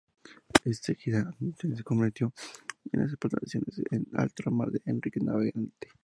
[0.65, 2.33] Enseguida Antonio se comprometió
[2.91, 5.89] en las exploraciones en Ultramar de Enrique el Navegante.